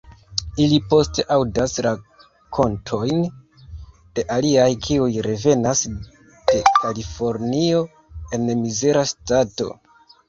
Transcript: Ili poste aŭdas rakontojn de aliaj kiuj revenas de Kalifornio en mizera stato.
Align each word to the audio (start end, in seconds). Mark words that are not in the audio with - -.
Ili 0.61 0.77
poste 0.93 1.23
aŭdas 1.33 1.75
rakontojn 1.85 3.21
de 4.19 4.25
aliaj 4.37 4.67
kiuj 4.87 5.09
revenas 5.29 5.85
de 6.51 6.59
Kalifornio 6.81 7.87
en 8.39 8.49
mizera 8.67 9.09
stato. 9.17 9.75